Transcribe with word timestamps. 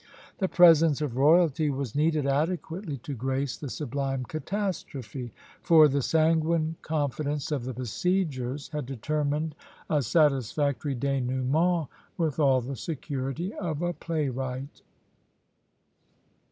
The 0.39 0.47
presence 0.47 0.99
of 0.99 1.15
royalty 1.15 1.69
was 1.69 1.93
needed 1.93 2.25
adequately 2.25 2.97
to 3.03 3.13
grace 3.13 3.55
the 3.55 3.69
sublime 3.69 4.23
catastrophe; 4.23 5.31
for 5.61 5.87
the 5.87 6.01
sanguine 6.01 6.75
confidence 6.81 7.51
of 7.51 7.65
the 7.65 7.73
besiegers 7.73 8.69
had 8.69 8.87
determined 8.87 9.53
a 9.91 10.01
satisfactory 10.01 10.95
dénouement 10.95 11.87
with 12.17 12.39
all 12.39 12.61
the 12.61 12.75
security 12.75 13.53
of 13.53 13.83
a 13.83 13.93
playwright. 13.93 14.81